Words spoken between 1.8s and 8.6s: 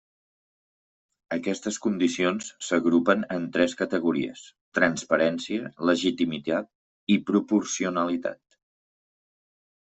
condicions s'agrupen en tres categories: transparència, legitimitat i proporcionalitat.